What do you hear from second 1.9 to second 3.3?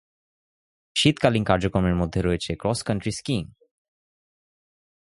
মধ্যে রয়েছে cross country